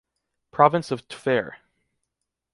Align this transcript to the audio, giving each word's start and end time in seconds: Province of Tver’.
Province 0.49 0.89
of 0.91 1.07
Tver’. 1.09 1.57